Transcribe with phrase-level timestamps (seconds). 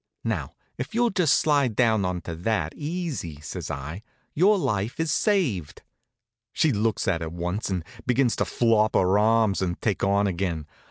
[0.23, 4.01] "Now if you'll just slide down onto that easy," says I,
[4.33, 5.83] "your life is saved."
[6.53, 10.65] She looks at it once, and begins to flop her arms and take on again.